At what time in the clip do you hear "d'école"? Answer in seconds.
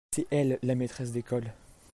1.11-1.53